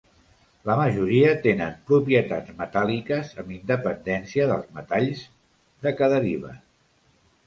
La 0.67 0.75
majoria 0.77 1.33
tenen 1.41 1.73
propietats 1.91 2.55
metàl·liques 2.61 3.29
amb 3.43 3.53
independència 3.57 4.47
dels 4.53 4.71
metalls 4.79 5.21
de 5.87 5.93
què 6.01 6.09
deriven. 6.15 6.57